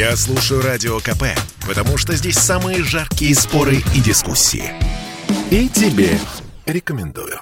Я 0.00 0.16
слушаю 0.16 0.62
Радио 0.62 0.98
КП, 0.98 1.24
потому 1.68 1.98
что 1.98 2.16
здесь 2.16 2.38
самые 2.38 2.82
жаркие 2.82 3.34
споры 3.34 3.82
и 3.94 4.00
дискуссии. 4.00 4.72
И 5.50 5.68
тебе 5.68 6.18
рекомендую. 6.64 7.38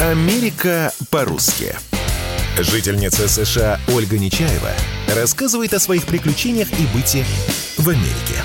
Америка 0.00 0.90
по-русски. 1.10 1.76
Жительница 2.56 3.28
США 3.28 3.78
Ольга 3.88 4.18
Нечаева 4.18 4.72
рассказывает 5.14 5.74
о 5.74 5.78
своих 5.78 6.06
приключениях 6.06 6.68
и 6.80 6.86
быте 6.96 7.26
в 7.76 7.90
Америке. 7.90 8.40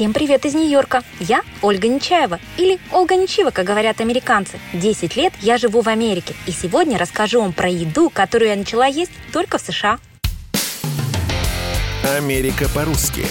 Всем 0.00 0.14
привет 0.14 0.46
из 0.46 0.54
Нью-Йорка. 0.54 1.02
Я 1.18 1.42
Ольга 1.60 1.86
Нечаева, 1.86 2.40
или 2.56 2.78
Ольга 2.90 3.16
Нечива, 3.16 3.50
как 3.50 3.66
говорят 3.66 4.00
американцы. 4.00 4.58
10 4.72 5.14
лет 5.14 5.34
я 5.42 5.58
живу 5.58 5.82
в 5.82 5.88
Америке, 5.90 6.34
и 6.46 6.52
сегодня 6.52 6.96
расскажу 6.96 7.42
вам 7.42 7.52
про 7.52 7.68
еду, 7.68 8.08
которую 8.08 8.48
я 8.48 8.56
начала 8.56 8.86
есть 8.86 9.12
только 9.30 9.58
в 9.58 9.60
США. 9.60 9.98
Америка 12.16 12.66
по-русски. 12.74 13.26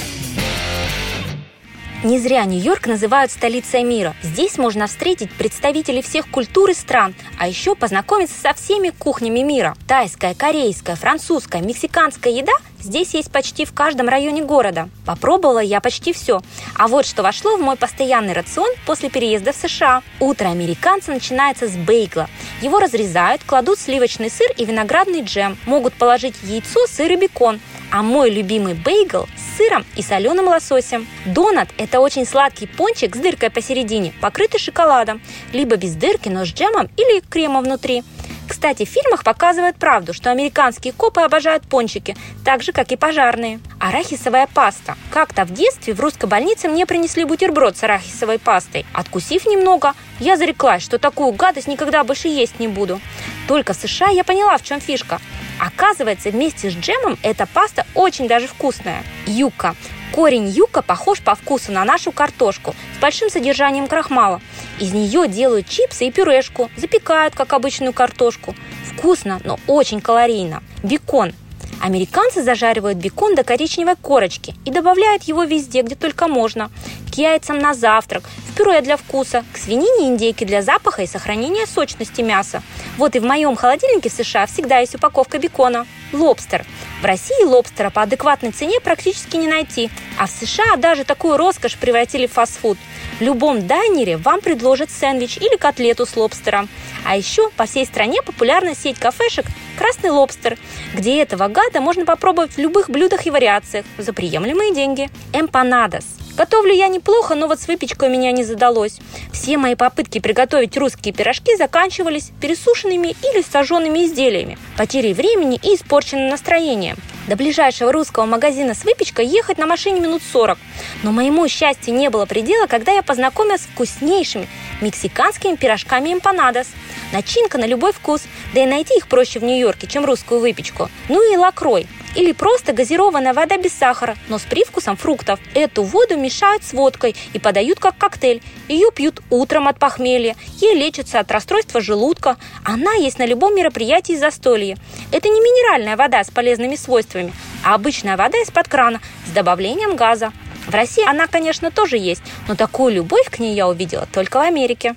Не 2.03 2.19
зря 2.19 2.45
Нью-Йорк 2.45 2.85
называют 2.85 3.31
столицей 3.31 3.81
мира. 3.81 4.15
Здесь 4.21 4.59
можно 4.59 4.85
встретить 4.85 5.31
представителей 5.31 6.03
всех 6.03 6.29
культур 6.29 6.69
и 6.69 6.75
стран, 6.75 7.15
а 7.39 7.47
еще 7.47 7.73
познакомиться 7.73 8.39
со 8.39 8.53
всеми 8.53 8.91
кухнями 8.91 9.39
мира. 9.39 9.75
Тайская, 9.87 10.35
корейская, 10.35 10.95
французская, 10.95 11.63
мексиканская 11.63 12.31
еда 12.31 12.53
здесь 12.81 13.13
есть 13.13 13.31
почти 13.31 13.65
в 13.65 13.73
каждом 13.73 14.09
районе 14.09 14.43
города. 14.43 14.89
Попробовала 15.05 15.59
я 15.59 15.79
почти 15.81 16.13
все. 16.13 16.41
А 16.75 16.87
вот 16.87 17.05
что 17.05 17.23
вошло 17.23 17.57
в 17.57 17.61
мой 17.61 17.75
постоянный 17.75 18.33
рацион 18.33 18.69
после 18.85 19.09
переезда 19.09 19.53
в 19.53 19.55
США. 19.55 20.01
Утро 20.19 20.47
американца 20.47 21.11
начинается 21.11 21.67
с 21.67 21.75
бейгла. 21.75 22.29
Его 22.61 22.79
разрезают, 22.79 23.43
кладут 23.43 23.79
сливочный 23.79 24.29
сыр 24.29 24.51
и 24.57 24.65
виноградный 24.65 25.21
джем. 25.21 25.57
Могут 25.65 25.93
положить 25.93 26.35
яйцо, 26.43 26.85
сыр 26.87 27.11
и 27.11 27.15
бекон. 27.15 27.59
А 27.91 28.03
мой 28.03 28.29
любимый 28.29 28.75
бейгл 28.75 29.27
с 29.35 29.57
сыром 29.57 29.85
и 29.95 30.03
соленым 30.03 30.47
лососем. 30.47 31.07
Донат– 31.25 31.69
это 31.77 31.99
очень 31.99 32.25
сладкий 32.25 32.67
пончик 32.67 33.15
с 33.15 33.19
дыркой 33.19 33.49
посередине, 33.49 34.13
покрытый 34.21 34.59
шоколадом. 34.59 35.21
Либо 35.53 35.75
без 35.75 35.95
дырки, 35.95 36.29
но 36.29 36.45
с 36.45 36.49
джемом 36.49 36.89
или 36.97 37.21
кремом 37.21 37.63
внутри. 37.63 38.03
Кстати, 38.49 38.83
в 38.83 38.89
фильмах 38.89 39.23
показывают 39.23 39.77
правду, 39.77 40.11
что 40.11 40.31
американские 40.31 40.91
копы 40.91 41.21
обожают 41.21 41.67
пончики, 41.67 42.17
так 42.43 42.63
же, 42.63 42.71
как 42.71 42.91
и 42.91 42.97
пожарные. 42.97 43.59
Арахисовая 43.79 44.47
паста. 44.51 44.97
Как-то 45.11 45.45
в 45.45 45.53
детстве 45.53 45.93
в 45.93 45.99
русской 45.99 46.25
больнице 46.25 46.67
мне 46.67 46.87
принесли 46.87 47.25
бутерброд 47.25 47.77
с 47.77 47.83
арахисовой 47.83 48.39
пастой. 48.39 48.87
Откусив 48.91 49.45
немного, 49.45 49.93
я 50.19 50.35
зареклась, 50.35 50.81
что 50.81 50.97
такую 50.97 51.31
гадость 51.33 51.67
никогда 51.67 52.03
больше 52.03 52.27
есть 52.27 52.59
не 52.59 52.67
буду. 52.67 52.99
Только 53.47 53.73
в 53.73 53.77
США 53.77 54.09
я 54.09 54.23
поняла, 54.23 54.57
в 54.57 54.63
чем 54.63 54.81
фишка. 54.81 55.21
Оказывается, 55.59 56.31
вместе 56.31 56.71
с 56.71 56.73
джемом 56.73 57.19
эта 57.21 57.45
паста 57.45 57.85
очень 57.93 58.27
даже 58.27 58.47
вкусная. 58.47 59.03
Юка. 59.27 59.75
Корень 60.11 60.49
юка 60.49 60.81
похож 60.81 61.21
по 61.21 61.35
вкусу 61.35 61.71
на 61.71 61.85
нашу 61.85 62.11
картошку 62.11 62.73
с 62.97 62.99
большим 62.99 63.29
содержанием 63.29 63.87
крахмала. 63.87 64.41
Из 64.79 64.93
нее 64.93 65.27
делают 65.27 65.67
чипсы 65.67 66.07
и 66.07 66.11
пюрешку, 66.11 66.71
запекают, 66.77 67.35
как 67.35 67.51
обычную 67.51 67.91
картошку. 67.91 68.55
Вкусно, 68.85 69.41
но 69.43 69.59
очень 69.67 69.99
калорийно. 69.99 70.63
Бекон. 70.83 71.33
Американцы 71.81 72.43
зажаривают 72.43 72.97
бекон 72.97 73.35
до 73.35 73.43
коричневой 73.43 73.95
корочки 73.95 74.55
и 74.65 74.71
добавляют 74.71 75.23
его 75.23 75.43
везде, 75.43 75.81
где 75.81 75.95
только 75.95 76.27
можно. 76.27 76.71
Яйцам 77.19 77.59
на 77.59 77.73
завтрак, 77.73 78.23
в 78.47 78.55
пюре 78.55 78.79
для 78.79 78.95
вкуса, 78.95 79.43
к 79.51 79.57
свинине 79.57 80.05
и 80.05 80.09
индейке 80.09 80.45
для 80.45 80.61
запаха 80.61 81.01
и 81.01 81.05
сохранения 81.05 81.67
сочности 81.67 82.21
мяса. 82.21 82.63
Вот 82.97 83.13
и 83.13 83.19
в 83.19 83.25
моем 83.25 83.57
холодильнике 83.57 84.07
в 84.07 84.13
США 84.13 84.45
всегда 84.45 84.77
есть 84.77 84.95
упаковка 84.95 85.37
бекона. 85.37 85.85
Лобстер. 86.13 86.65
В 87.01 87.05
России 87.05 87.43
лобстера 87.43 87.89
по 87.89 88.03
адекватной 88.03 88.51
цене 88.51 88.79
практически 88.79 89.35
не 89.35 89.49
найти, 89.49 89.89
а 90.17 90.27
в 90.27 90.31
США 90.31 90.77
даже 90.77 91.03
такую 91.03 91.35
роскошь 91.35 91.75
превратили 91.75 92.25
в 92.25 92.31
фастфуд. 92.31 92.77
В 93.19 93.21
любом 93.21 93.67
дайнере 93.67 94.15
вам 94.15 94.39
предложат 94.39 94.89
сэндвич 94.89 95.39
или 95.39 95.57
котлету 95.57 96.05
с 96.05 96.15
лобстером. 96.15 96.69
А 97.05 97.17
еще 97.17 97.49
по 97.57 97.65
всей 97.65 97.85
стране 97.85 98.21
популярна 98.21 98.75
сеть 98.75 98.97
кафешек 98.97 99.45
«Красный 99.77 100.11
лобстер», 100.11 100.57
где 100.93 101.21
этого 101.21 101.49
гада 101.49 101.81
можно 101.81 102.05
попробовать 102.05 102.53
в 102.53 102.59
любых 102.59 102.89
блюдах 102.89 103.27
и 103.27 103.29
вариациях 103.29 103.85
за 103.97 104.13
приемлемые 104.13 104.73
деньги. 104.73 105.09
Эмпанадос– 105.33 106.05
Готовлю 106.39 106.73
я 106.73 106.87
неплохо, 106.87 107.35
но 107.35 107.47
вот 107.47 107.59
с 107.59 107.67
выпечкой 107.67 108.07
у 108.07 108.11
меня 108.13 108.31
не 108.31 108.45
задалось. 108.45 108.99
Все 109.33 109.57
мои 109.57 109.75
попытки 109.75 110.19
приготовить 110.19 110.77
русские 110.77 111.13
пирожки 111.13 111.57
заканчивались 111.57 112.31
пересушенными 112.39 113.09
или 113.09 113.41
сожженными 113.41 114.05
изделиями, 114.05 114.57
потерей 114.77 115.13
времени 115.13 115.59
и 115.61 115.75
испорченным 115.75 116.29
настроением. 116.29 116.95
До 117.27 117.35
ближайшего 117.35 117.91
русского 117.91 118.25
магазина 118.25 118.73
с 118.73 118.85
выпечкой 118.85 119.25
ехать 119.25 119.57
на 119.57 119.65
машине 119.65 119.99
минут 119.99 120.21
40. 120.31 120.57
Но 121.03 121.11
моему 121.11 121.45
счастью 121.49 121.93
не 121.93 122.09
было 122.09 122.25
предела, 122.25 122.67
когда 122.67 122.93
я 122.93 123.03
познакомилась 123.03 123.63
с 123.63 123.65
вкуснейшими 123.65 124.47
мексиканскими 124.79 125.57
пирожками 125.57 126.13
эмпанадос. 126.13 126.67
Начинка 127.11 127.57
на 127.57 127.65
любой 127.65 127.91
вкус, 127.91 128.21
да 128.53 128.63
и 128.63 128.65
найти 128.65 128.95
их 128.95 129.09
проще 129.09 129.39
в 129.39 129.43
Нью-Йорке, 129.43 129.87
чем 129.87 130.05
русскую 130.05 130.39
выпечку. 130.39 130.89
Ну 131.09 131.33
и 131.33 131.35
лакрой– 131.35 131.85
или 132.15 132.31
просто 132.31 132.73
газированная 132.73 133.33
вода 133.33 133.57
без 133.57 133.73
сахара, 133.73 134.17
но 134.27 134.37
с 134.37 134.43
привкусом 134.43 134.97
фруктов. 134.97 135.39
Эту 135.53 135.83
воду 135.83 136.17
мешают 136.17 136.63
с 136.63 136.73
водкой 136.73 137.15
и 137.33 137.39
подают 137.39 137.79
как 137.79 137.97
коктейль. 137.97 138.41
Ее 138.67 138.91
пьют 138.91 139.21
утром 139.29 139.67
от 139.67 139.79
похмелья, 139.79 140.35
ей 140.57 140.75
лечатся 140.75 141.19
от 141.19 141.31
расстройства 141.31 141.81
желудка. 141.81 142.37
Она 142.63 142.93
есть 142.93 143.19
на 143.19 143.25
любом 143.25 143.55
мероприятии 143.55 144.13
застолья. 144.13 144.77
Это 145.11 145.29
не 145.29 145.39
минеральная 145.39 145.95
вода 145.97 146.23
с 146.23 146.29
полезными 146.29 146.75
свойствами, 146.75 147.33
а 147.63 147.75
обычная 147.75 148.17
вода 148.17 148.37
из-под 148.41 148.67
крана 148.67 149.01
с 149.27 149.31
добавлением 149.31 149.95
газа. 149.95 150.31
В 150.67 150.73
России 150.73 151.07
она, 151.07 151.27
конечно, 151.27 151.71
тоже 151.71 151.97
есть, 151.97 152.21
но 152.47 152.55
такую 152.55 152.93
любовь 152.93 153.29
к 153.29 153.39
ней 153.39 153.55
я 153.55 153.67
увидела 153.67 154.07
только 154.11 154.37
в 154.37 154.41
Америке. 154.41 154.95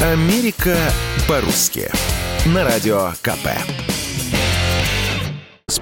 Америка 0.00 0.76
по-русски. 1.28 1.90
На 2.46 2.64
радио 2.64 3.12
КП 3.22 3.48